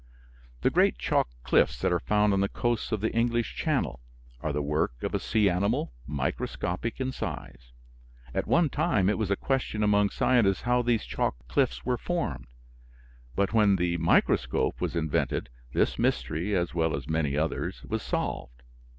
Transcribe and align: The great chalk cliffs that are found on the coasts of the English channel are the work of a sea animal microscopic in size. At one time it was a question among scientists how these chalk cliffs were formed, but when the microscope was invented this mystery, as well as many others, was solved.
The 0.61 0.71
great 0.71 0.97
chalk 0.97 1.29
cliffs 1.43 1.77
that 1.79 1.91
are 1.91 1.99
found 1.99 2.33
on 2.33 2.41
the 2.41 2.49
coasts 2.49 2.91
of 2.91 3.01
the 3.01 3.13
English 3.13 3.53
channel 3.55 3.99
are 4.41 4.51
the 4.51 4.59
work 4.63 4.93
of 5.03 5.13
a 5.13 5.19
sea 5.19 5.47
animal 5.47 5.93
microscopic 6.07 6.99
in 6.99 7.11
size. 7.11 7.71
At 8.33 8.47
one 8.47 8.67
time 8.69 9.09
it 9.09 9.17
was 9.19 9.29
a 9.29 9.35
question 9.35 9.83
among 9.83 10.09
scientists 10.09 10.61
how 10.61 10.81
these 10.81 11.05
chalk 11.05 11.35
cliffs 11.47 11.85
were 11.85 11.99
formed, 11.99 12.47
but 13.35 13.53
when 13.53 13.75
the 13.75 13.95
microscope 13.97 14.81
was 14.81 14.95
invented 14.95 15.49
this 15.71 15.99
mystery, 15.99 16.55
as 16.55 16.73
well 16.73 16.95
as 16.95 17.07
many 17.07 17.37
others, 17.37 17.83
was 17.83 18.01
solved. 18.01 18.63